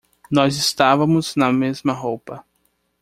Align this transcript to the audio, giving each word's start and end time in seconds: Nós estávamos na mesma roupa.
Nós 0.31 0.55
estávamos 0.55 1.35
na 1.35 1.53
mesma 1.53 1.93
roupa. 1.93 2.43